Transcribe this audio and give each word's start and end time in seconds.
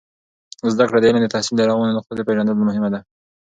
زده 0.73 0.83
کړه 0.87 0.99
د 0.99 1.03
علم 1.09 1.21
د 1.23 1.27
تحصیل 1.33 1.55
د 1.57 1.61
روانو 1.69 1.95
نقطو 1.97 2.13
د 2.17 2.21
پیژندلو 2.27 2.53
لپاره 2.59 2.61
مهمه 2.69 2.89
ده. 2.93 2.99